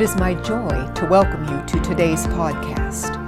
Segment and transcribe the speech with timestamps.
[0.00, 3.18] It is my joy to welcome you to today's podcast.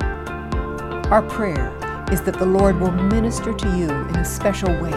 [1.10, 1.68] Our prayer
[2.10, 4.90] is that the Lord will minister to you in a special way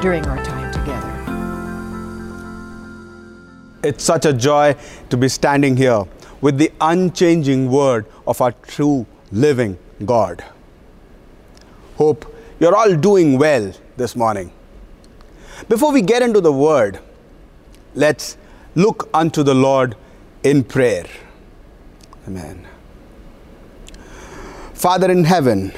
[0.00, 1.10] during our time together.
[3.82, 4.76] It's such a joy
[5.10, 6.04] to be standing here
[6.42, 10.44] with the unchanging word of our true living God.
[11.96, 14.52] Hope you're all doing well this morning.
[15.68, 17.00] Before we get into the word,
[17.96, 18.36] let's
[18.76, 19.96] look unto the Lord
[20.50, 21.06] in prayer.
[22.26, 22.66] Amen.
[24.74, 25.72] Father in heaven,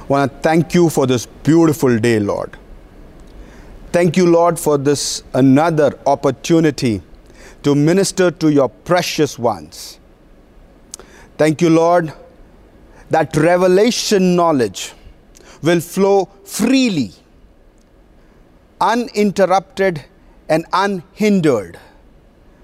[0.00, 2.56] I want to thank you for this beautiful day, Lord.
[3.90, 7.02] Thank you, Lord, for this another opportunity
[7.62, 9.98] to minister to your precious ones.
[11.36, 12.12] Thank you, Lord,
[13.10, 14.92] that revelation knowledge
[15.62, 17.12] will flow freely,
[18.80, 20.04] uninterrupted,
[20.48, 21.78] and unhindered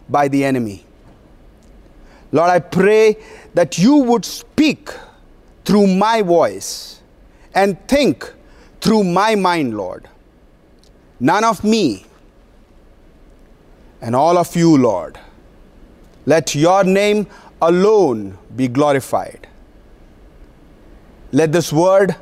[0.09, 0.84] by the enemy.
[2.33, 3.17] Lord, I pray
[3.55, 4.91] that you would speak
[5.64, 7.01] through my voice
[7.55, 8.33] and think
[8.81, 10.09] through my mind, Lord.
[11.20, 12.06] None of me
[14.01, 15.19] and all of you, Lord.
[16.27, 17.27] Let your name
[17.61, 19.48] alone be glorified.
[21.33, 22.14] Let this word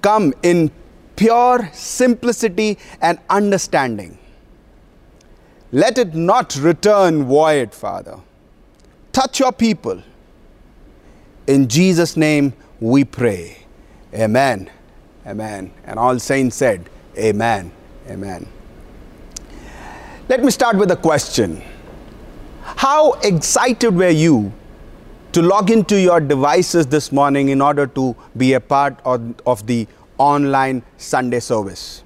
[0.00, 0.70] come in
[1.16, 4.18] pure simplicity and understanding.
[5.72, 8.20] Let it not return void, Father.
[9.10, 10.02] Touch your people.
[11.46, 13.58] In Jesus' name we pray.
[14.14, 14.70] Amen.
[15.26, 15.72] Amen.
[15.84, 17.72] And all saints said, Amen.
[18.08, 18.46] Amen.
[20.28, 21.62] Let me start with a question.
[22.62, 24.52] How excited were you
[25.32, 29.66] to log into your devices this morning in order to be a part of, of
[29.66, 29.86] the
[30.18, 32.02] online Sunday service?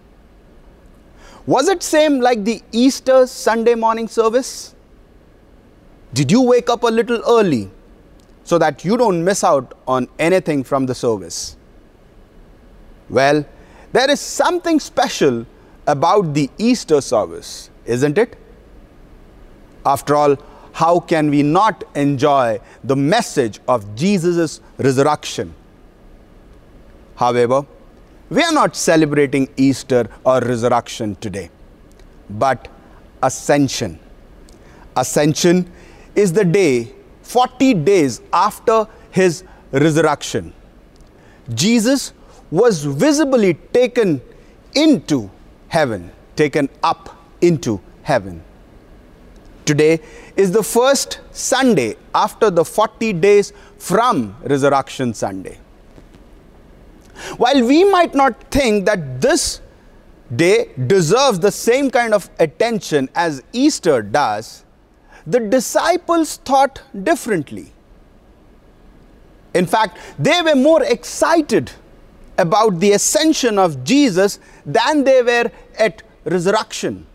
[1.46, 4.74] Was it same like the Easter Sunday morning service?
[6.12, 7.70] Did you wake up a little early
[8.42, 11.56] so that you don't miss out on anything from the service?
[13.08, 13.46] Well,
[13.92, 15.46] there is something special
[15.86, 18.36] about the Easter service, isn't it?
[19.84, 20.36] After all,
[20.72, 25.54] how can we not enjoy the message of Jesus' resurrection?
[27.14, 27.64] However,
[28.28, 31.50] we are not celebrating Easter or resurrection today,
[32.30, 32.68] but
[33.22, 33.98] ascension.
[34.96, 35.70] Ascension
[36.14, 36.92] is the day
[37.22, 40.52] 40 days after his resurrection.
[41.54, 42.12] Jesus
[42.50, 44.20] was visibly taken
[44.74, 45.30] into
[45.68, 48.42] heaven, taken up into heaven.
[49.64, 50.00] Today
[50.36, 55.58] is the first Sunday after the 40 days from Resurrection Sunday.
[57.36, 59.60] While we might not think that this
[60.34, 64.64] day deserves the same kind of attention as Easter does,
[65.26, 67.72] the disciples thought differently.
[69.54, 71.72] In fact, they were more excited
[72.38, 77.06] about the ascension of Jesus than they were at resurrection.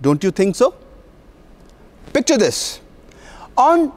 [0.00, 0.74] Don't you think so?
[2.12, 2.80] Picture this.
[3.56, 3.92] On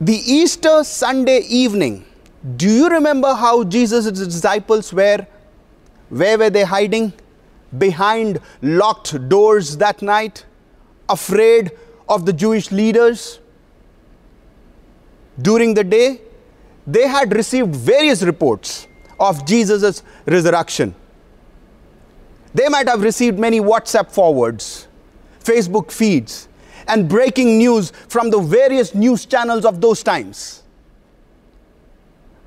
[0.00, 2.04] the Easter Sunday evening,
[2.44, 5.26] do you remember how Jesus' disciples were?
[6.10, 7.14] Where were they hiding?
[7.78, 10.44] Behind locked doors that night,
[11.08, 11.72] afraid
[12.06, 13.40] of the Jewish leaders.
[15.40, 16.20] During the day,
[16.86, 18.86] they had received various reports
[19.18, 20.94] of Jesus' resurrection.
[22.52, 24.86] They might have received many WhatsApp forwards,
[25.42, 26.46] Facebook feeds,
[26.86, 30.63] and breaking news from the various news channels of those times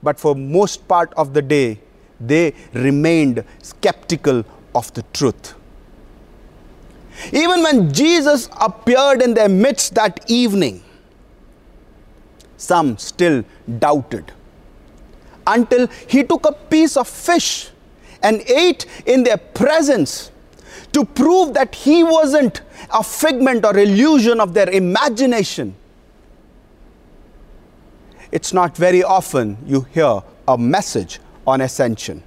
[0.08, 1.78] but for most part of the day,
[2.22, 5.54] they remained skeptical of the truth.
[7.34, 10.82] Even when Jesus appeared in their midst that evening,
[12.56, 13.44] some still
[13.80, 14.32] doubted
[15.46, 17.70] until he took a piece of fish
[18.24, 20.32] and ate in their presence
[20.94, 22.62] to prove that he wasn't
[22.94, 25.76] a figment or illusion of their imagination
[28.32, 32.24] it's not very often you hear a message on ascension.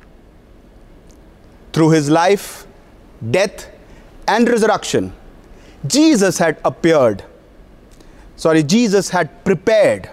[1.72, 2.66] Through his life,
[3.30, 3.70] death,
[4.26, 5.12] and resurrection,
[5.86, 7.24] Jesus had appeared.
[8.36, 10.10] Sorry, Jesus had prepared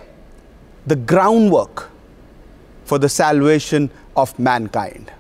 [0.86, 1.90] the groundwork
[2.86, 5.12] for the salvation of mankind.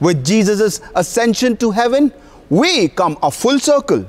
[0.00, 2.12] With Jesus' ascension to heaven,
[2.50, 4.06] we come a full circle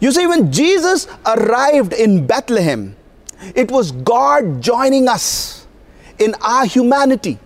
[0.00, 2.96] you see, when Jesus arrived in Bethlehem,
[3.54, 5.66] it was God joining us
[6.18, 7.38] in our humanity.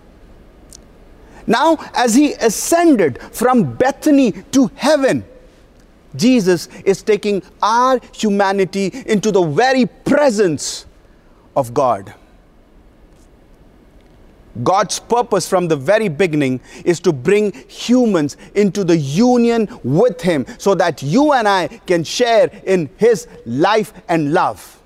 [1.45, 5.25] Now, as he ascended from Bethany to heaven,
[6.15, 10.85] Jesus is taking our humanity into the very presence
[11.55, 12.13] of God.
[14.61, 20.45] God's purpose from the very beginning is to bring humans into the union with Him
[20.59, 24.79] so that you and I can share in His life and love.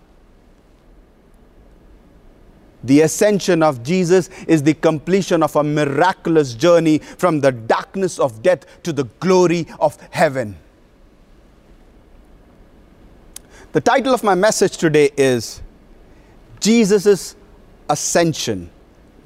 [2.83, 8.41] The ascension of Jesus is the completion of a miraculous journey from the darkness of
[8.41, 10.57] death to the glory of heaven.
[13.73, 15.61] The title of my message today is
[16.61, 17.35] Jesus'
[17.89, 18.69] Ascension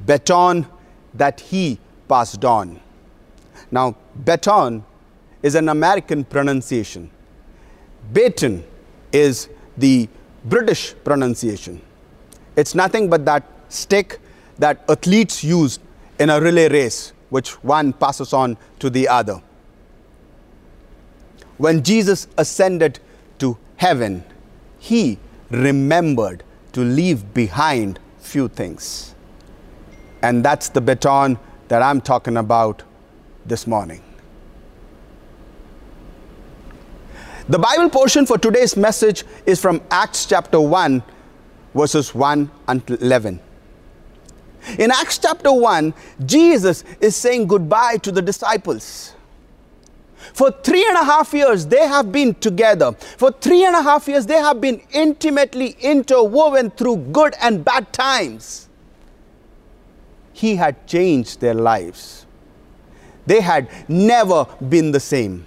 [0.06, 0.68] baton
[1.14, 2.80] that he passed on.
[3.72, 3.96] Now,
[4.26, 4.84] baton
[5.44, 7.10] is an American pronunciation.
[8.14, 8.64] Baton
[9.12, 10.08] is the
[10.46, 11.82] British pronunciation.
[12.56, 14.20] It's nothing but that stick
[14.58, 15.80] that athletes use
[16.20, 19.42] in a relay race, which one passes on to the other.
[21.58, 23.00] When Jesus ascended
[23.40, 24.24] to heaven,
[24.80, 25.20] he
[25.50, 26.44] remembered
[26.74, 29.16] to leave behind few things.
[30.22, 31.38] And that's the baton
[31.68, 32.84] that I'm talking about
[33.46, 34.02] this morning.
[37.50, 41.04] The Bible portion for today's message is from Acts chapter 1,
[41.74, 43.40] verses 1 until 11.
[44.78, 45.94] In Acts chapter 1,
[46.26, 49.16] Jesus is saying goodbye to the disciples.
[50.34, 52.92] For three and a half years, they have been together.
[52.92, 57.92] For three and a half years, they have been intimately interwoven through good and bad
[57.92, 58.70] times
[60.34, 62.26] he had changed their lives.
[63.26, 65.46] They had never been the same.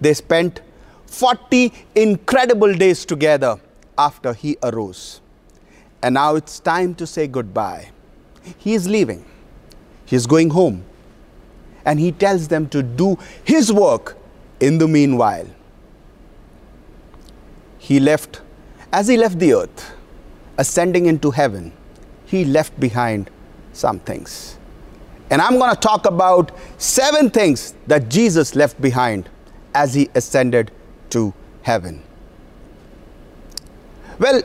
[0.00, 0.60] They spent
[1.06, 3.60] 40 incredible days together
[3.98, 5.20] after he arose.
[6.02, 7.90] And now it's time to say goodbye.
[8.56, 9.24] He is leaving,
[10.06, 10.84] he is going home.
[11.84, 14.16] And he tells them to do his work
[14.60, 15.46] in the meanwhile.
[17.78, 18.42] He left,
[18.92, 19.94] as he left the earth,
[20.58, 21.72] ascending into heaven
[22.30, 23.28] he left behind
[23.72, 24.56] some things.
[25.30, 29.28] And I'm going to talk about seven things that Jesus left behind
[29.74, 30.70] as he ascended
[31.10, 32.02] to heaven.
[34.20, 34.42] Well,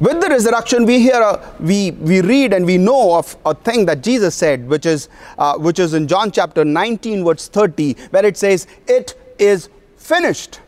[0.00, 3.86] with the resurrection, we hear, a, we, we read and we know of a thing
[3.86, 5.08] that Jesus said, which is,
[5.38, 10.60] uh, which is in John chapter 19, verse 30, where it says, It is finished.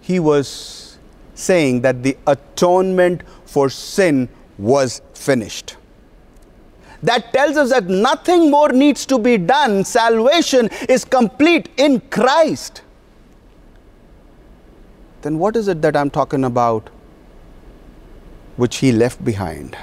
[0.00, 0.87] He was
[1.38, 5.76] saying that the atonement for sin was finished.
[7.02, 9.84] That tells us that nothing more needs to be done.
[9.84, 12.82] Salvation is complete in Christ.
[15.22, 16.90] Then what is it that I'm talking about
[18.56, 19.76] which he left behind?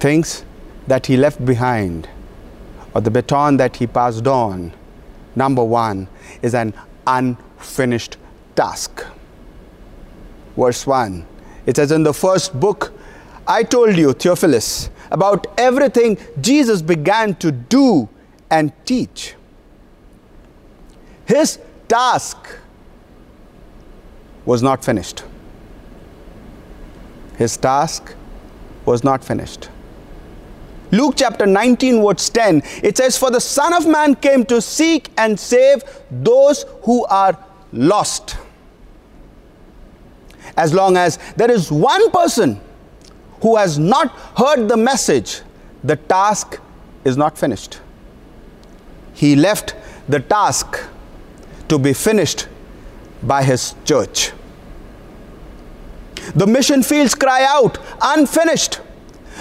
[0.00, 0.44] Things
[0.86, 2.08] that he left behind,
[2.94, 4.72] or the baton that he passed on,
[5.36, 6.08] number one,
[6.40, 6.72] is an
[7.06, 8.16] unfinished
[8.54, 9.04] task.
[10.56, 11.26] Verse 1
[11.66, 12.92] it says, In the first book,
[13.46, 18.08] I told you, Theophilus, about everything Jesus began to do
[18.50, 19.34] and teach.
[21.26, 21.58] His
[21.88, 22.58] task
[24.44, 25.24] was not finished.
[27.36, 28.14] His task
[28.84, 29.68] was not finished.
[30.90, 35.10] Luke chapter 19, verse 10, it says, For the Son of Man came to seek
[35.16, 37.36] and save those who are
[37.72, 38.36] lost
[40.56, 42.60] as long as there is one person
[43.40, 45.42] who has not heard the message,
[45.82, 46.60] the task
[47.04, 47.80] is not finished.
[49.12, 49.74] He left
[50.08, 50.80] the task
[51.68, 52.48] to be finished
[53.22, 54.32] by his church.
[56.34, 58.80] The mission fields cry out, unfinished.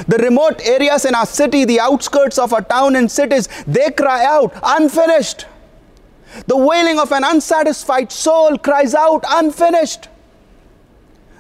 [0.08, 4.26] The remote areas in our city, the outskirts of our town and cities, they cry
[4.26, 5.46] out, unfinished.
[6.48, 10.10] The wailing of an unsatisfied soul cries out, unfinished.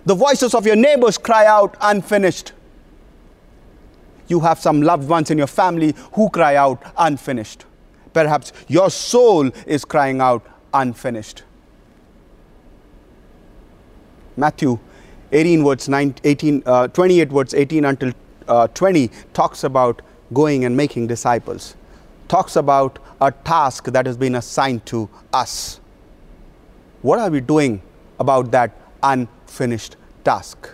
[0.05, 2.51] The voices of your neighbors cry out, unfinished.
[4.27, 7.65] You have some loved ones in your family who cry out, unfinished.
[8.13, 11.43] Perhaps your soul is crying out, unfinished.
[14.35, 14.79] Matthew
[15.31, 18.11] 18 words 9, 18, uh, 28 words 18 until
[18.47, 20.01] uh, 20 talks about
[20.33, 21.75] going and making disciples,
[22.27, 25.79] talks about a task that has been assigned to us.
[27.01, 27.81] What are we doing
[28.19, 28.71] about that
[29.03, 30.69] unfinished task.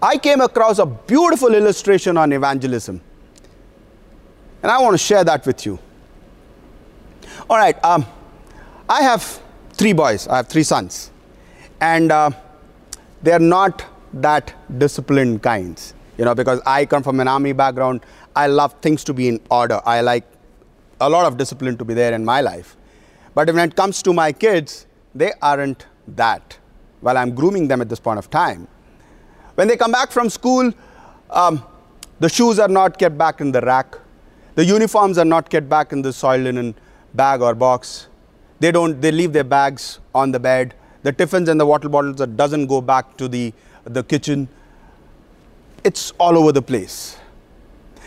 [0.00, 3.00] I came across a beautiful illustration on evangelism,
[4.62, 5.78] and I want to share that with you.
[7.50, 8.06] All right, um,
[8.88, 9.40] I have
[9.72, 11.10] three boys, I have three sons,
[11.80, 12.30] and uh,
[13.22, 15.94] they're not that disciplined kinds.
[16.16, 18.00] You know, because I come from an army background,
[18.34, 19.80] I love things to be in order.
[19.84, 20.24] I like
[21.00, 22.76] a lot of discipline to be there in my life.
[23.34, 26.58] But when it comes to my kids, they aren't that
[27.00, 28.66] while I'm grooming them at this point of time.
[29.54, 30.72] When they come back from school,
[31.30, 31.62] um,
[32.20, 33.96] the shoes are not kept back in the rack.
[34.54, 36.74] The uniforms are not kept back in the soil linen
[37.14, 38.08] bag or box.
[38.60, 40.74] They don't, they leave their bags on the bed.
[41.02, 43.52] The tiffins and the water bottles doesn't go back to the,
[43.84, 44.48] the kitchen.
[45.84, 47.16] It's all over the place.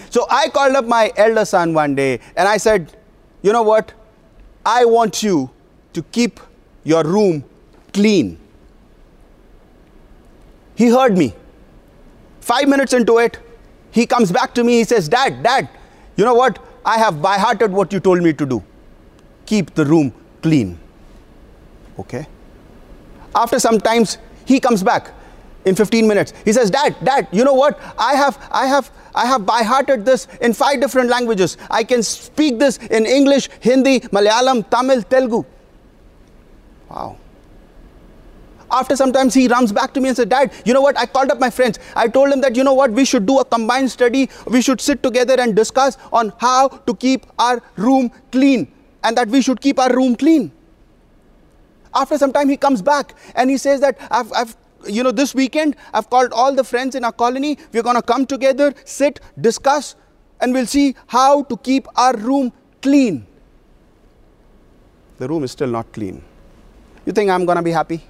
[0.10, 2.96] So I called up my elder son one day and I said,
[3.42, 3.94] you know what?
[4.66, 5.50] I want you
[5.94, 6.40] to keep
[6.84, 7.46] your room
[7.94, 8.38] clean.
[10.76, 11.34] He heard me.
[12.40, 13.38] Five minutes into it,
[13.92, 14.78] he comes back to me.
[14.78, 15.70] He says, Dad, Dad,
[16.16, 16.60] you know what?
[16.84, 18.64] I have by hearted what you told me to do.
[19.46, 20.80] Keep the room clean.
[22.00, 22.26] Okay?
[23.36, 25.12] After some times, he comes back
[25.66, 26.34] in 15 minutes.
[26.44, 27.80] He says, Dad, Dad, you know what?
[27.98, 31.58] I have, I have, I have by hearted this in five different languages.
[31.70, 35.46] I can speak this in English, Hindi, Malayalam, Tamil, Telugu.
[36.90, 37.18] Wow.
[38.72, 40.98] After sometimes he runs back to me and says, Dad, you know what?
[40.98, 41.78] I called up my friends.
[41.96, 42.92] I told them that, you know what?
[42.92, 44.30] We should do a combined study.
[44.48, 48.72] We should sit together and discuss on how to keep our room clean
[49.04, 50.52] and that we should keep our room clean.
[51.94, 54.56] After some time, he comes back and he says that I've, I've
[54.88, 57.58] you know, this weekend, I've called all the friends in our colony.
[57.74, 59.96] We're going to come together, sit, discuss,
[60.40, 63.28] and we'll see how to keep our room clean.
[65.18, 66.24] The room is still not clean.
[67.06, 68.02] You think I'm going to be happy?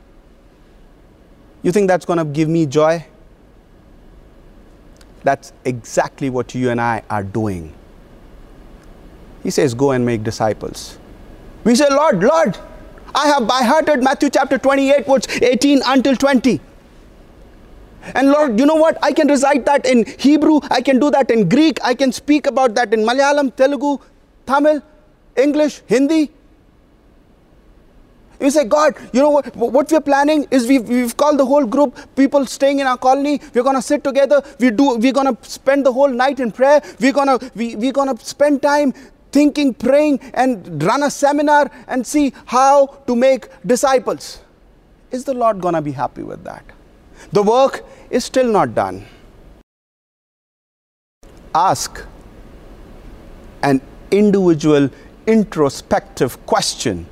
[1.63, 3.05] You think that's going to give me joy?
[5.23, 7.73] That's exactly what you and I are doing.
[9.43, 10.97] He says, Go and make disciples.
[11.63, 12.57] We say, Lord, Lord,
[13.13, 16.59] I have by hearted Matthew chapter 28, verse 18 until 20.
[18.15, 18.97] And Lord, you know what?
[19.03, 22.47] I can recite that in Hebrew, I can do that in Greek, I can speak
[22.47, 23.99] about that in Malayalam, Telugu,
[24.47, 24.81] Tamil,
[25.37, 26.31] English, Hindi.
[28.41, 31.65] You say, God, you know what, what we're planning is we've, we've called the whole
[31.65, 33.39] group, people staying in our colony.
[33.53, 34.41] We're going to sit together.
[34.59, 36.81] We do, we're going to spend the whole night in prayer.
[36.99, 38.93] We're going to, we, we're going to spend time
[39.31, 44.39] thinking, praying, and run a seminar and see how to make disciples.
[45.11, 46.65] Is the Lord going to be happy with that?
[47.31, 49.05] The work is still not done.
[51.53, 52.03] Ask
[53.61, 54.89] an individual
[55.27, 57.05] introspective question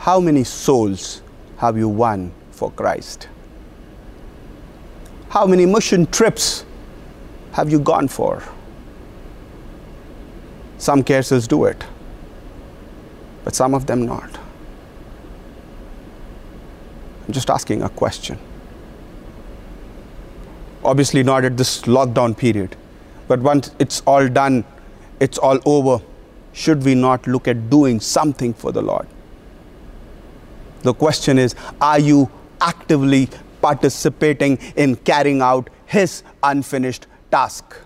[0.00, 1.20] how many souls
[1.58, 3.28] have you won for Christ?
[5.28, 6.64] How many mission trips
[7.52, 8.42] have you gone for?
[10.78, 11.84] Some cases do it,
[13.44, 14.38] but some of them not.
[17.26, 18.38] I'm just asking a question.
[20.82, 22.74] Obviously, not at this lockdown period,
[23.28, 24.64] but once it's all done,
[25.20, 26.02] it's all over,
[26.54, 29.06] should we not look at doing something for the Lord?
[30.82, 33.28] The question is are you actively
[33.60, 37.76] participating in carrying out His unfinished task?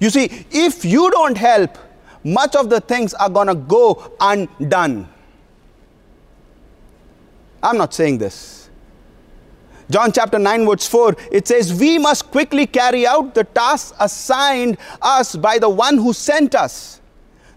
[0.00, 1.78] You see, if you don't help,
[2.24, 5.08] much of the things are going to go undone.
[7.62, 8.68] I'm not saying this.
[9.88, 14.78] John chapter 9, verse 4, it says, We must quickly carry out the task assigned
[15.00, 17.00] us by the one who sent us.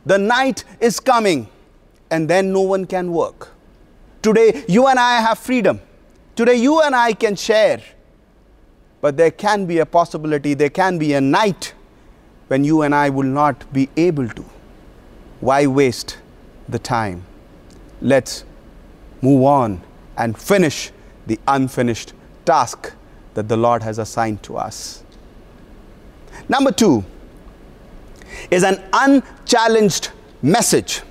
[0.06, 1.50] The night is coming,
[2.12, 3.50] and then no one can work.
[4.22, 5.80] Today, you and I have freedom.
[6.36, 7.82] Today, you and I can share.
[9.02, 11.74] But there can be a possibility, there can be a night
[12.48, 14.46] when you and I will not be able to.
[15.40, 16.18] Why waste
[16.68, 17.24] the time?
[18.02, 18.44] Let's
[19.22, 19.82] move on
[20.18, 20.92] and finish
[21.28, 22.92] the unfinished task
[23.36, 25.04] that the Lord has assigned to us.
[26.50, 27.06] Number two
[28.52, 30.12] is an unchallenged
[30.42, 31.02] message.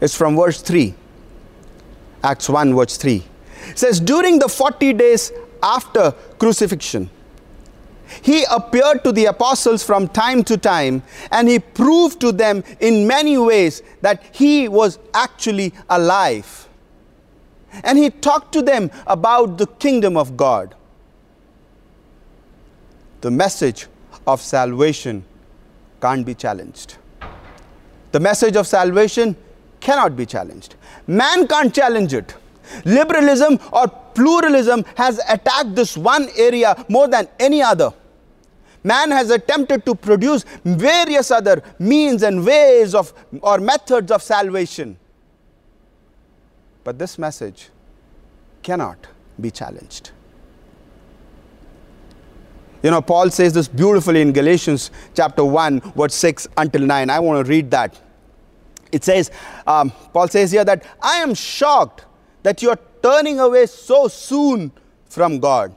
[0.00, 0.94] It's from verse 3.
[2.26, 3.22] Acts 1, verse 3.
[3.68, 5.30] It says, During the 40 days
[5.62, 7.08] after crucifixion,
[8.20, 13.06] he appeared to the apostles from time to time and he proved to them in
[13.06, 16.68] many ways that he was actually alive.
[17.84, 20.74] And he talked to them about the kingdom of God.
[23.20, 23.86] The message
[24.26, 25.24] of salvation
[26.00, 26.96] can't be challenged.
[28.10, 29.36] The message of salvation
[29.86, 30.74] cannot be challenged.
[31.06, 32.34] Man can't challenge it.
[32.84, 37.92] Liberalism or pluralism has attacked this one area more than any other.
[38.82, 44.96] Man has attempted to produce various other means and ways of or methods of salvation.
[46.82, 47.68] But this message
[48.62, 49.06] cannot
[49.40, 50.10] be challenged.
[52.82, 57.10] You know, Paul says this beautifully in Galatians chapter 1, verse 6 until 9.
[57.10, 58.00] I want to read that.
[58.92, 59.30] It says,
[59.66, 62.04] um, Paul says here that I am shocked
[62.42, 64.72] that you are turning away so soon
[65.06, 65.74] from God,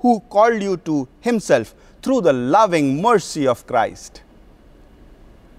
[0.00, 4.22] who called you to Himself through the loving mercy of Christ.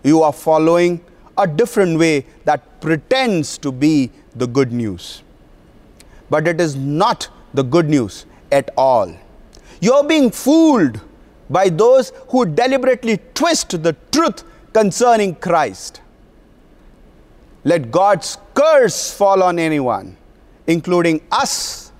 [0.03, 1.01] You are following
[1.37, 5.23] a different way that pretends to be the good news.
[6.29, 9.15] But it is not the good news at all.
[9.81, 11.01] You're being fooled
[11.49, 16.01] by those who deliberately twist the truth concerning Christ.
[17.63, 20.15] Let God's curse fall on anyone,
[20.67, 21.91] including us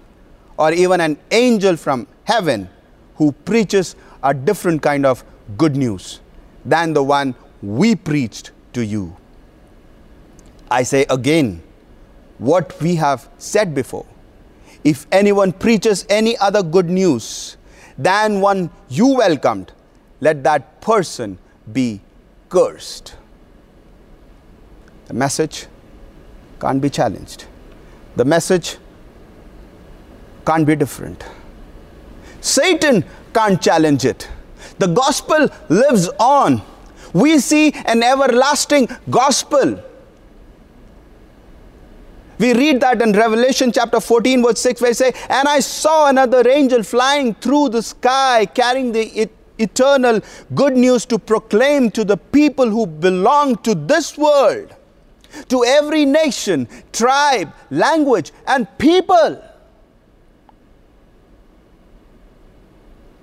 [0.57, 2.69] or even an angel from heaven
[3.15, 5.23] who preaches a different kind of
[5.57, 6.21] good news
[6.65, 9.15] than the one we preached to you.
[10.71, 11.61] I say again
[12.37, 14.05] what we have said before.
[14.83, 17.57] If anyone preaches any other good news
[17.97, 19.73] than one you welcomed,
[20.21, 21.37] let that person
[21.71, 22.01] be
[22.47, 23.15] cursed.
[25.09, 25.65] The message
[26.61, 27.45] can't be challenged.
[28.15, 28.77] The message
[30.45, 31.25] can't be different.
[32.41, 34.29] Satan can't challenge it.
[34.77, 36.61] The gospel lives on.
[37.11, 39.83] We see an everlasting gospel.
[42.37, 46.07] We read that in Revelation chapter 14, verse 6, where it says, And I saw
[46.07, 50.21] another angel flying through the sky, carrying the eternal
[50.53, 54.75] good news to proclaim to the people who belong to this world,
[55.49, 59.41] to every nation, tribe, language, and people.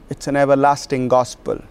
[0.08, 1.62] It's an everlasting gospel.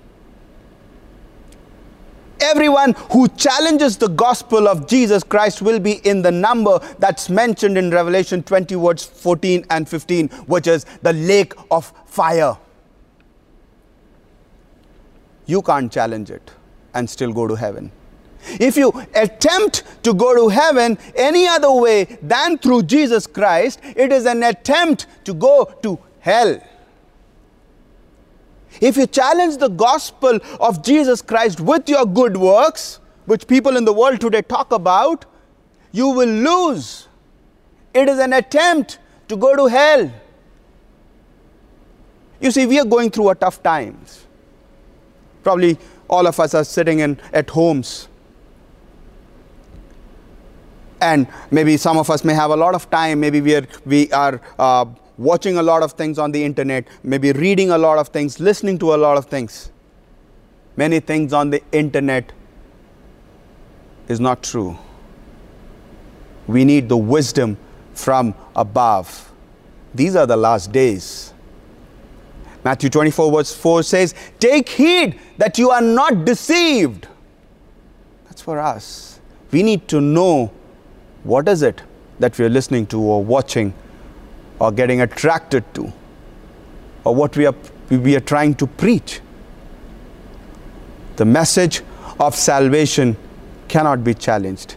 [2.42, 7.78] Everyone who challenges the gospel of Jesus Christ will be in the number that's mentioned
[7.78, 12.58] in Revelation 20, words 14 and 15, which is the lake of fire.
[15.46, 16.52] You can't challenge it
[16.94, 17.92] and still go to heaven.
[18.60, 24.12] If you attempt to go to heaven any other way than through Jesus Christ, it
[24.12, 26.62] is an attempt to go to hell.
[28.82, 33.86] If you challenge the gospel of Jesus Christ with your good works, which people in
[33.86, 35.26] the world today talk about,
[35.92, 37.08] you will lose.
[37.94, 40.12] It is an attempt to go to hell.
[42.42, 44.26] You see, we are going through a tough times.
[45.42, 45.78] Probably
[46.10, 48.08] all of us are sitting in at homes.
[51.06, 53.20] And maybe some of us may have a lot of time.
[53.20, 54.86] Maybe we are, we are uh,
[55.20, 58.80] watching a lot of things on the internet, maybe reading a lot of things, listening
[58.80, 59.72] to a lot of things.
[60.76, 62.32] Many things on the internet
[64.08, 64.76] is not true.
[66.48, 67.58] We need the wisdom
[67.94, 69.32] from above.
[69.94, 71.34] These are the last days.
[72.64, 77.08] Matthew 24, verse 4 says, Take heed that you are not deceived.
[78.24, 79.20] That's for us.
[79.52, 80.52] We need to know
[81.26, 81.82] what is it
[82.20, 83.74] that we are listening to or watching
[84.60, 85.92] or getting attracted to
[87.04, 87.56] or what we are,
[87.90, 89.22] we are trying to preach.
[91.16, 91.82] The message
[92.20, 93.18] of salvation
[93.68, 94.76] cannot be challenged.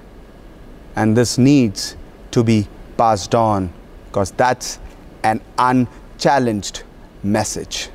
[0.96, 1.96] And this needs
[2.32, 3.72] to be passed on
[4.06, 4.78] because that's
[5.22, 6.82] an unchallenged
[7.22, 7.90] message.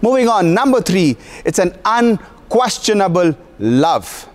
[0.00, 4.28] Moving on, number three, it's an unquestionable love.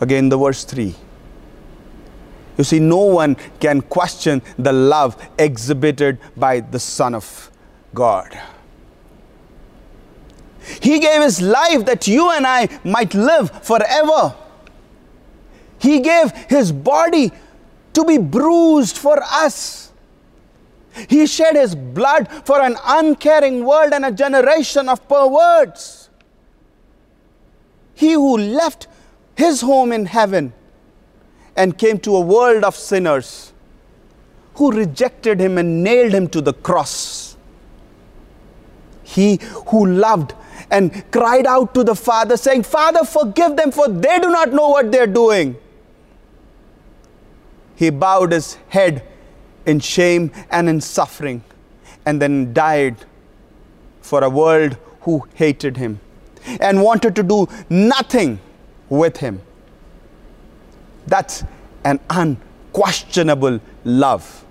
[0.00, 0.94] Again, the verse three.
[2.58, 7.50] You see, no one can question the love exhibited by the Son of
[7.94, 8.38] God.
[10.80, 14.34] He gave His life that you and I might live forever.
[15.78, 17.30] He gave His body
[17.92, 19.92] to be bruised for us.
[21.08, 26.08] He shed His blood for an uncaring world and a generation of perverts.
[27.94, 28.88] He who left
[29.36, 30.52] His home in heaven
[31.56, 33.52] and came to a world of sinners
[34.54, 37.36] who rejected him and nailed him to the cross.
[39.02, 40.34] He who loved
[40.70, 44.70] and cried out to the Father, saying, Father, forgive them, for they do not know
[44.70, 45.56] what they're doing.
[47.76, 49.06] He bowed his head
[49.66, 51.44] in shame and in suffering,
[52.06, 52.96] and then died
[54.00, 56.00] for a world who hated him
[56.60, 58.40] and wanted to do nothing
[58.88, 59.40] with him.
[61.06, 61.44] That's
[61.84, 64.44] an unquestionable love.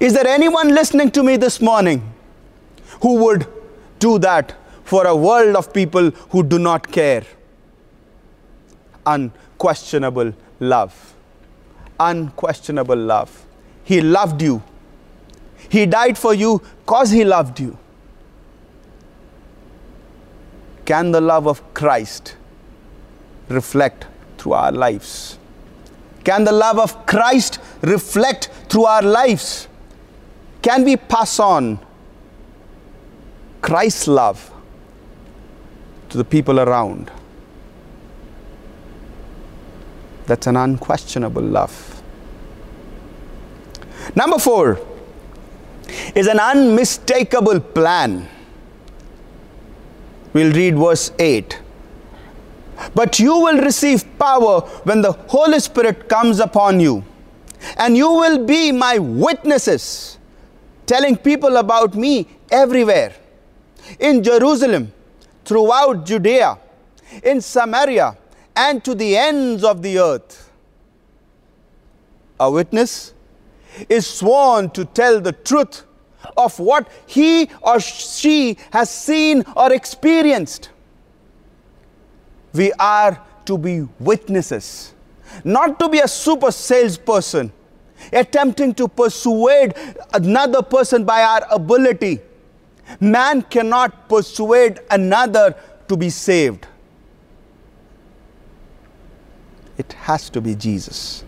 [0.00, 2.12] Is there anyone listening to me this morning
[3.02, 3.46] who would
[3.98, 7.24] do that for a world of people who do not care?
[9.06, 11.14] Unquestionable love.
[11.98, 13.46] Unquestionable love.
[13.84, 14.62] He loved you.
[15.68, 17.76] He died for you because He loved you.
[20.84, 22.36] Can the love of Christ
[23.50, 24.06] reflect
[24.38, 25.38] through our lives?
[26.24, 29.68] Can the love of Christ reflect through our lives?
[30.62, 31.78] Can we pass on
[33.60, 34.52] Christ's love
[36.10, 37.10] to the people around?
[40.26, 42.02] That's an unquestionable love.
[44.14, 44.78] Number four
[46.14, 48.28] is an unmistakable plan.
[50.32, 51.60] We'll read verse 8.
[52.94, 57.04] But you will receive power when the Holy Spirit comes upon you,
[57.76, 60.18] and you will be my witnesses,
[60.86, 63.14] telling people about me everywhere
[63.98, 64.92] in Jerusalem,
[65.44, 66.58] throughout Judea,
[67.22, 68.16] in Samaria,
[68.56, 70.50] and to the ends of the earth.
[72.38, 73.12] A witness
[73.88, 75.84] is sworn to tell the truth
[76.36, 80.70] of what he or she has seen or experienced.
[82.52, 84.94] We are to be witnesses,
[85.44, 87.52] not to be a super salesperson,
[88.12, 89.74] attempting to persuade
[90.12, 92.20] another person by our ability.
[92.98, 95.54] Man cannot persuade another
[95.88, 96.66] to be saved.
[99.78, 101.24] It has to be Jesus.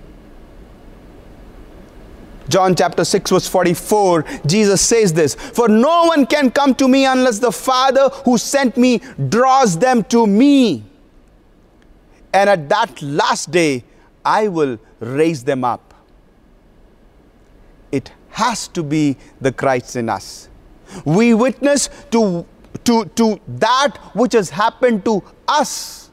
[2.48, 7.06] John chapter 6, verse 44, Jesus says this For no one can come to me
[7.06, 10.85] unless the Father who sent me draws them to me.
[12.33, 13.85] And at that last day,
[14.25, 15.95] I will raise them up.
[17.90, 20.49] It has to be the Christ in us.
[21.05, 22.47] We witness to,
[22.85, 26.11] to, to that which has happened to us.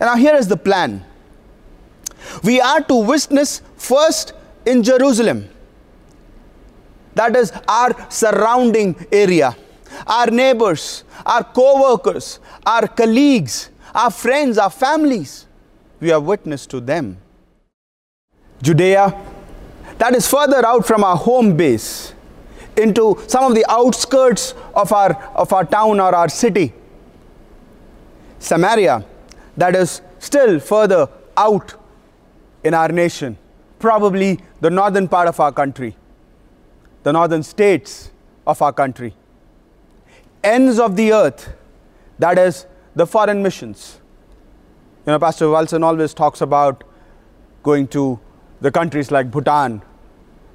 [0.00, 1.04] And now, here is the plan
[2.42, 4.32] we are to witness first
[4.64, 5.48] in Jerusalem.
[7.14, 9.56] That is our surrounding area,
[10.06, 15.46] our neighbors, our co workers, our colleagues, our friends, our families.
[16.00, 17.16] We are witness to them.
[18.62, 19.18] Judea,
[19.98, 22.12] that is further out from our home base
[22.76, 26.74] into some of the outskirts of our, of our town or our city.
[28.38, 29.04] Samaria,
[29.56, 31.74] that is still further out
[32.62, 33.38] in our nation,
[33.78, 35.96] probably the northern part of our country,
[37.02, 38.10] the northern states
[38.46, 39.14] of our country.
[40.44, 41.54] Ends of the earth,
[42.18, 44.00] that is the foreign missions.
[45.06, 46.82] You know, Pastor Wilson always talks about
[47.62, 48.18] going to
[48.60, 49.82] the countries like Bhutan,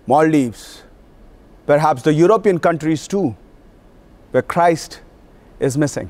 [0.08, 0.82] Maldives,
[1.68, 3.36] perhaps the European countries too,
[4.32, 5.02] where Christ
[5.60, 6.10] is missing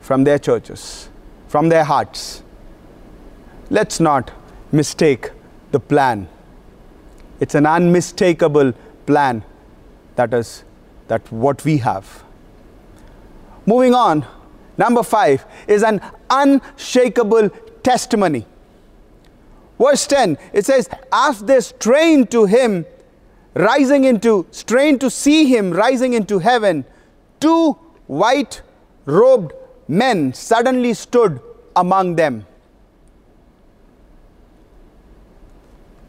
[0.00, 1.08] from their churches,
[1.48, 2.42] from their hearts.
[3.70, 4.30] Let's not
[4.72, 5.30] mistake
[5.70, 6.28] the plan.
[7.40, 8.74] It's an unmistakable
[9.06, 9.42] plan
[10.16, 10.64] that is
[11.08, 12.24] that what we have.
[13.64, 14.26] Moving on,
[14.82, 15.44] number 5
[15.76, 17.50] is an unshakable
[17.82, 18.46] testimony.
[19.78, 22.84] Verse 10 it says as they strained to him
[23.54, 26.84] rising into strained to see him rising into heaven
[27.40, 27.72] two
[28.06, 28.60] white
[29.06, 29.52] robed
[29.88, 31.40] men suddenly stood
[31.74, 32.44] among them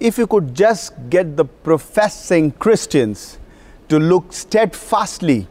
[0.02, 3.38] if you could just get the professing Christians
[3.88, 5.48] to look steadfastly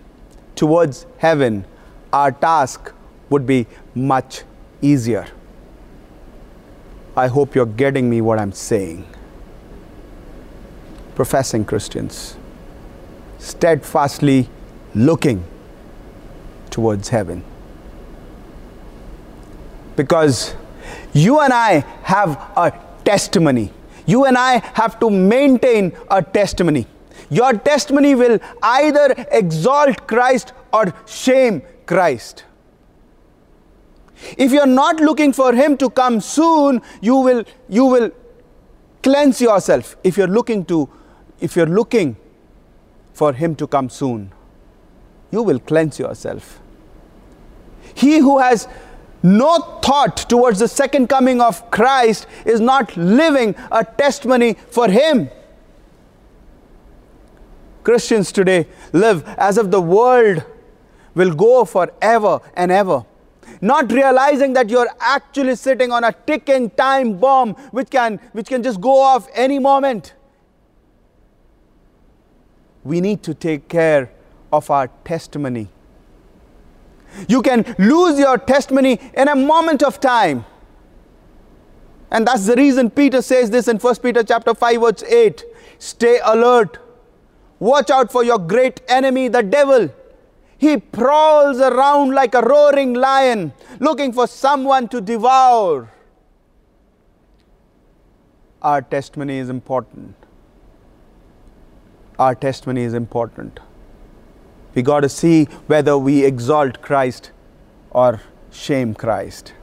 [0.56, 1.64] towards heaven,
[2.12, 2.92] our task
[3.30, 4.42] would be much
[4.82, 5.26] easier.
[7.16, 9.06] I hope you're getting me what I'm saying.
[11.14, 12.36] Professing Christians,
[13.38, 14.48] steadfastly
[14.94, 15.44] looking
[16.70, 17.42] towards heaven.
[19.96, 20.54] Because
[21.12, 22.72] you and I have a
[23.04, 23.72] testimony
[24.10, 26.86] you and I have to maintain a testimony.
[27.30, 32.44] Your testimony will either exalt Christ or shame Christ.
[34.36, 38.10] If you're not looking for him to come soon, you will you will
[39.02, 39.96] cleanse yourself.
[40.04, 40.88] If you're looking to
[41.40, 42.16] if you're looking
[43.12, 44.32] for him to come soon,
[45.30, 46.60] you will cleanse yourself.
[47.94, 48.68] He who has
[49.22, 55.30] no thought towards the second coming of Christ is not living a testimony for Him.
[57.82, 60.44] Christians today live as if the world
[61.14, 63.04] will go forever and ever,
[63.60, 68.62] not realizing that you're actually sitting on a ticking time bomb which can, which can
[68.62, 70.14] just go off any moment.
[72.84, 74.10] We need to take care
[74.52, 75.68] of our testimony
[77.28, 80.44] you can lose your testimony in a moment of time.
[82.10, 85.44] And that's the reason Peter says this in 1 Peter chapter 5 verse 8.
[85.78, 86.78] Stay alert.
[87.58, 89.90] Watch out for your great enemy the devil.
[90.60, 95.90] He prowls around like a roaring lion looking for someone to devour.
[98.60, 100.14] Our testimony is important.
[102.18, 103.58] Our testimony is important.
[104.74, 107.30] We got to see whether we exalt Christ
[107.90, 108.20] or
[108.50, 109.54] shame Christ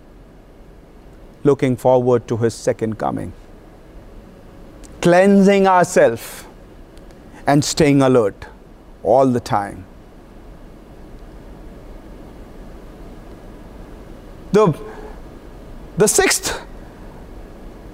[1.44, 3.34] looking forward to his second coming.
[5.02, 6.46] Cleansing ourselves
[7.46, 8.48] and staying alert
[9.04, 9.86] all the time.
[14.58, 14.74] The,
[15.98, 16.60] the sixth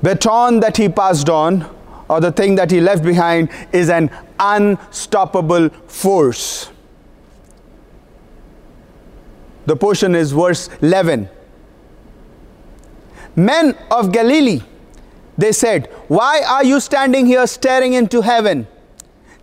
[0.02, 1.70] baton that he passed on,
[2.08, 6.70] or the thing that he left behind, is an unstoppable force.
[9.66, 11.28] The portion is verse 11
[13.36, 14.62] Men of Galilee,
[15.38, 18.68] they said, Why are you standing here staring into heaven?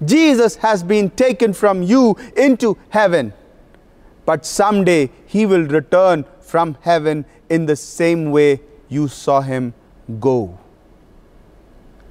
[0.02, 3.34] Jesus has been taken from you into heaven,
[4.24, 9.72] but someday he will return from heaven in the same way you saw him
[10.18, 10.58] go.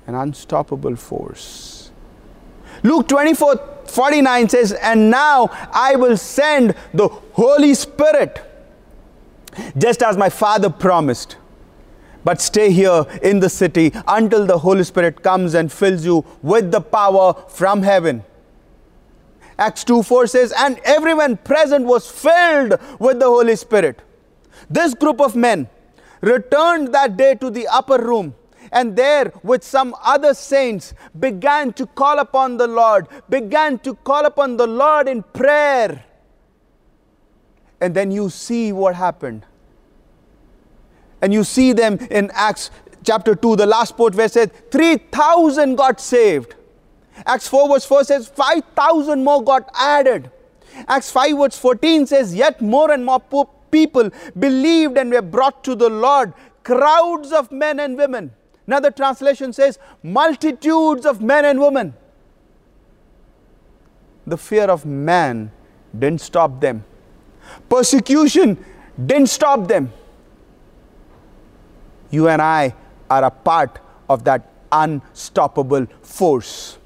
[0.08, 1.92] An unstoppable force.
[2.84, 8.42] Luke 24 49 says, And now I will send the Holy Spirit,
[9.78, 11.36] just as my Father promised
[12.24, 16.70] but stay here in the city until the Holy Spirit comes and fills you with
[16.70, 18.24] the power from heaven.
[19.58, 24.02] Acts 2 4 says, And everyone present was filled with the Holy Spirit.
[24.70, 25.68] This group of men
[26.22, 28.36] returned that day to the upper room
[28.72, 34.26] and there with some other saints began to call upon the Lord, began to call
[34.26, 36.04] upon the Lord in prayer.
[37.82, 39.46] And then you see what happened.
[41.22, 42.72] And you see them in Acts
[43.04, 46.56] chapter 2, the last part where it said 3,000 got saved.
[47.26, 50.32] Acts 4 verse 4 says 5,000 more got added.
[50.88, 53.20] Acts 5 verse 14 says, Yet more and more
[53.72, 58.32] people believed and were brought to the Lord, crowds of men and women.
[58.68, 61.94] Another translation says, multitudes of men and women.
[64.28, 65.52] The fear of man
[65.98, 66.84] didn't stop them,
[67.68, 68.64] persecution
[69.06, 69.92] didn't stop them
[72.12, 72.74] you and I
[73.10, 73.80] are a part
[74.10, 76.78] of that unstoppable force.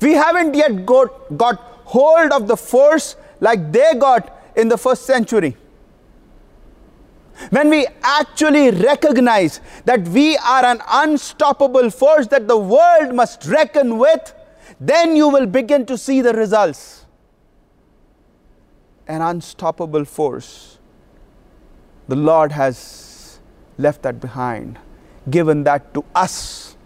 [0.00, 5.06] We haven't yet got, got hold of the force like they got in the first
[5.06, 5.56] century.
[7.50, 13.96] When we actually recognize that we are an unstoppable force that the world must reckon
[13.98, 14.34] with,
[14.80, 17.06] then you will begin to see the results.
[19.06, 20.78] An unstoppable force.
[22.08, 23.38] The Lord has
[23.78, 24.78] left that behind,
[25.30, 26.76] given that to us.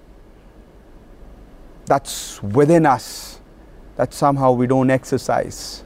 [1.87, 3.40] That's within us,
[3.96, 5.82] that somehow we don't exercise.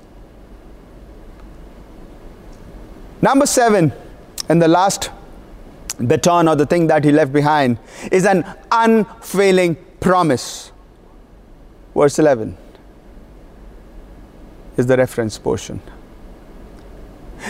[3.23, 3.93] Number seven,
[4.49, 5.11] and the last
[5.99, 7.79] baton or the thing that he left behind
[8.13, 10.73] is an unfailing promise.
[11.95, 12.57] Verse 11
[14.77, 15.81] is the reference portion.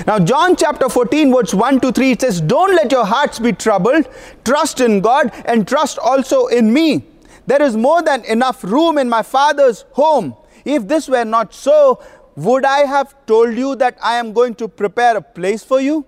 [0.07, 3.53] Now, John chapter 14, verse 1 to 3, it says, Don't let your hearts be
[3.53, 4.07] troubled.
[4.45, 7.07] Trust in God and trust also in me.
[7.47, 10.37] There is more than enough room in my Father's home.
[10.65, 12.03] If this were not so,
[12.37, 16.05] would I have told you that I am going to prepare a place for you?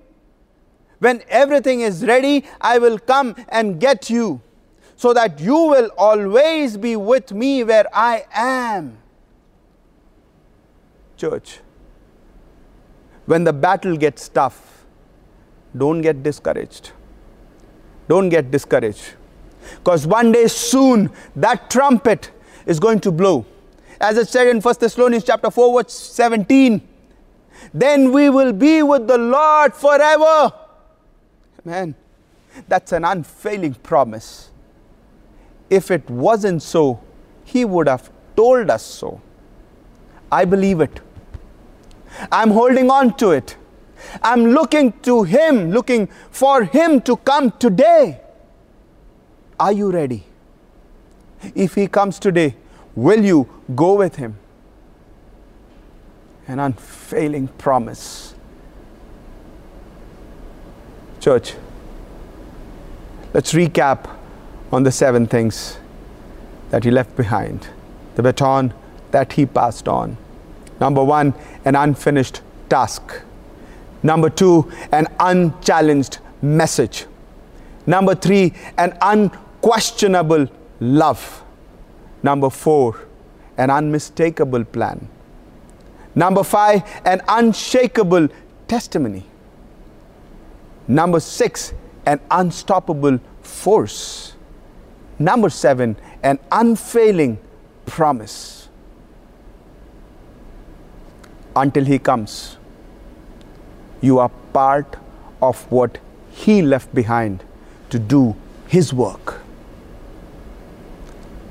[0.99, 4.41] When everything is ready, I will come and get you,
[4.97, 8.99] so that you will always be with me where I am.
[11.17, 11.61] Church
[13.29, 14.87] when the battle gets tough,
[15.77, 16.93] don't get discouraged.
[18.09, 19.17] Don't get discouraged.
[19.75, 22.31] Because one day soon that trumpet
[22.65, 23.45] is going to blow.
[24.01, 26.81] As it said in 1 Thessalonians chapter 4, verse 17,
[27.75, 30.53] then we will be with the Lord forever.
[31.65, 31.95] Man,
[32.69, 34.51] that's an unfailing promise.
[35.69, 37.01] If it wasn't so,
[37.45, 39.21] He would have told us so.
[40.31, 41.01] I believe it.
[42.31, 43.57] I'm holding on to it.
[44.23, 48.21] I'm looking to Him, looking for Him to come today.
[49.59, 50.25] Are you ready?
[51.55, 52.55] If He comes today,
[52.99, 54.37] will you go with Him?
[56.49, 58.35] An unfailing promise.
[61.21, 61.55] Church,
[63.33, 64.11] let's recap
[64.73, 65.79] on the seven things
[66.71, 67.69] that He left behind,
[68.17, 68.75] the baton
[69.13, 70.17] that He passed on.
[70.81, 71.35] Number one,
[71.65, 73.23] an unfinished task.
[74.03, 77.07] Number two, an unchallenged message.
[77.87, 80.49] Number three, an unquestionable
[80.81, 81.43] love.
[82.23, 82.97] Number four,
[83.57, 85.09] an unmistakable plan.
[86.15, 88.29] Number five, an unshakable
[88.67, 89.25] testimony.
[90.89, 91.75] Number six,
[92.07, 94.35] an unstoppable force.
[95.19, 97.39] Number seven, an unfailing
[97.87, 98.69] promise.
[101.55, 102.57] Until He comes,
[104.01, 104.97] you are part
[105.43, 105.99] of what
[106.31, 107.45] He left behind
[107.91, 108.35] to do
[108.67, 109.41] His work.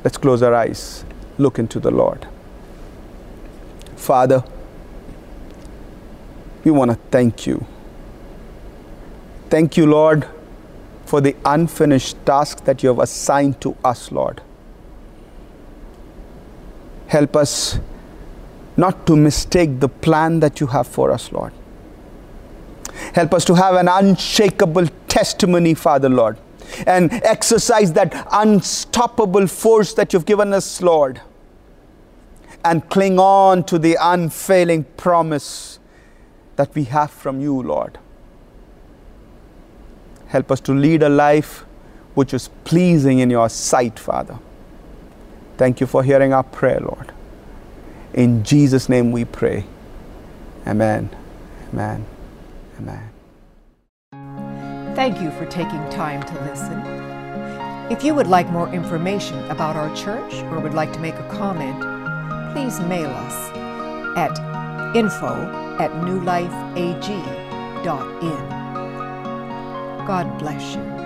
[0.08, 1.04] Let's close our eyes,
[1.38, 2.26] look into the Lord.
[3.98, 4.41] Father,
[6.63, 7.65] we want to thank you.
[9.50, 10.26] Thank you, Lord,
[11.06, 14.39] for the unfinished task that you have assigned to us, Lord.
[17.08, 17.78] Help us
[18.78, 21.52] not to mistake the plan that you have for us, Lord.
[23.13, 26.38] Help us to have an unshakable testimony, Father, Lord,
[26.85, 31.21] and exercise that unstoppable force that you've given us, Lord,
[32.63, 35.79] and cling on to the unfailing promise
[36.57, 37.97] that we have from you, Lord.
[40.27, 41.65] Help us to lead a life
[42.15, 44.39] which is pleasing in your sight, Father.
[45.57, 47.11] Thank you for hearing our prayer, Lord.
[48.13, 49.65] In Jesus' name we pray.
[50.65, 51.09] Amen.
[51.71, 52.05] Amen.
[52.79, 53.16] Amen.
[54.97, 56.81] Thank you for taking time to listen.
[57.91, 61.29] If you would like more information about our church or would like to make a
[61.29, 61.79] comment,
[62.51, 63.51] please mail us
[64.17, 64.36] at
[64.95, 66.47] info at newlifeag.in.
[70.07, 70.96] God bless you.